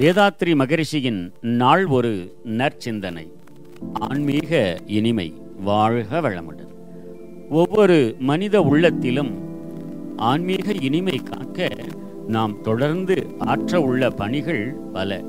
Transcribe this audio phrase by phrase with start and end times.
[0.00, 3.32] வேதாத்ரி மகரிஷியின் நாள் ஒரு நற்சிந்தனை.
[3.92, 6.68] ஆன்மீக இனிமை வாழ்க வளமுடன்.
[7.50, 9.30] ஒவ்வொரு மனித உள்ளத்திலும்
[10.16, 11.68] ஆன்மீக இனிமை காக்க
[12.26, 15.22] நாம் தொடர்ந்து ஆற்ற உள்ள பணிகள் பல.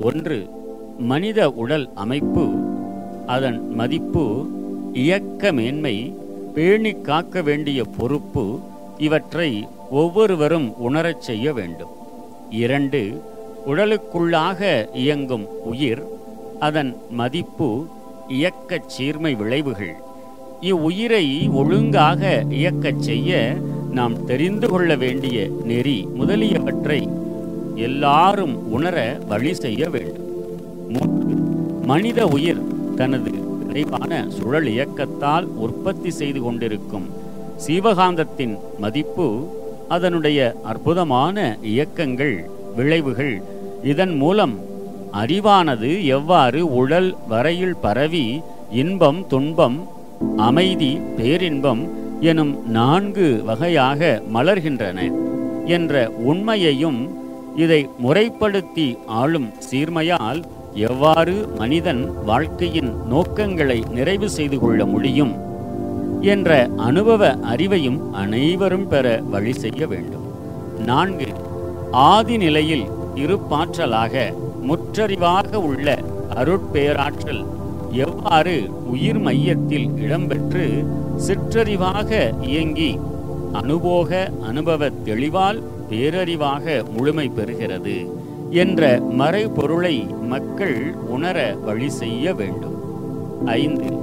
[0.00, 0.48] ஒன்று
[0.98, 2.48] மனித உடல் அமைப்பு
[3.26, 4.48] அதன் மதிப்பு
[4.92, 6.14] இயக்க மேன்மை
[6.54, 8.60] பேணி காக்க வேண்டிய பொறுப்பு
[8.98, 11.90] இவற்றை ஒவ்வொருவரும் உணரச் செய்ய வேண்டும்.
[12.50, 13.22] இரண்டு
[13.66, 16.02] உடலுக்குள்ளாக இயங்கும் உயிர்
[16.58, 17.86] அதன் மதிப்பு
[18.28, 19.96] இயக்கச் சீர்மை விளைவுகள்.
[20.60, 23.56] இவ்வுயிரை ஒழுங்காக இயக்கச் செய்ய
[23.90, 27.08] நாம் தெரிந்து கொள்ள வேண்டிய நெறி முதலியவற்றை
[27.74, 30.28] எல்லாரும் உணர வழி செய்ய வேண்டும்.
[30.88, 31.36] மூன்று
[31.86, 32.62] மனித உயிர்
[32.96, 33.30] தனது
[33.66, 37.10] விரைவான சுழல் இயக்கத்தால் உற்பத்தி செய்து கொண்டிருக்கும்
[37.66, 39.48] சீவகாந்தத்தின் மதிப்பு
[39.88, 42.50] அதனுடைய அற்புதமான இயக்கங்கள்
[42.80, 43.36] விளைவுகள்.
[43.92, 44.54] இதன் மூலம்
[45.22, 48.26] அறிவானது எவ்வாறு உடல் வரையில் பரவி
[48.82, 49.78] இன்பம் துன்பம்
[50.48, 51.82] அமைதி பேரின்பம்
[52.30, 54.98] எனும் நான்கு வகையாக மலர்கின்றன
[55.76, 57.00] என்ற உண்மையையும்
[57.64, 58.86] இதை முறைப்படுத்தி
[59.20, 60.40] ஆளும் சீர்மையால்
[60.88, 65.32] எவ்வாறு மனிதன் வாழ்க்கையின் நோக்கங்களை நிறைவு செய்து கொள்ள முடியும்
[66.34, 66.58] என்ற
[66.88, 70.26] அனுபவ அறிவையும் அனைவரும் பெற வழி செய்ய வேண்டும்.
[70.86, 71.28] நான்கு
[71.92, 74.34] ஆதி நிலையில் இருப்பாற்றலாக
[74.68, 75.98] முற்றறிவாக உள்ள
[76.34, 77.46] அருட்பேராற்றல்
[77.92, 80.86] எவ்வாறு உயிர் மையத்தில் இடம்பெற்று
[81.16, 82.98] சிற்றறிவாக இயங்கி
[83.52, 88.10] அனுபோக அனுபவ தெளிவால் பேரறிவாக முழுமை பெறுகிறது
[88.50, 92.78] என்ற மறைபொருளை மக்கள் உணர வழி செய்ய வேண்டும்.
[93.46, 93.98] ஐந்து.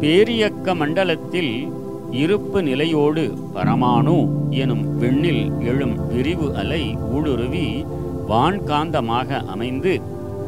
[0.00, 1.72] பேரியக்க மண்டலத்தில்
[2.12, 7.86] இருப்பு நிலையோடு பரமானு எனும் விண்ணில் எழும் விரிவு அலை ஊடுருவி
[8.28, 10.00] வான்காந்தமாக அமைந்து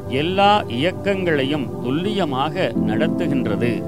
[0.08, 3.82] எல்லா இயக்கங்களையும் துல்லியமாக நடத்துகின்றது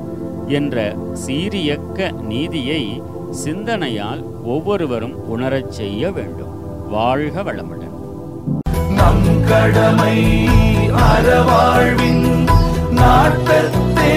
[0.46, 3.02] என்ற சீரியக்க நீதியை
[3.44, 6.90] சிந்தனையால் ஒவ்வொருவரும் உணரச் செய்ய வேண்டும்.
[6.90, 7.94] வாழ்க வளமுடன்.
[8.90, 10.18] நம் கடமை
[10.92, 12.46] அறவாழ்வின்
[12.90, 14.14] நாட்டத்தே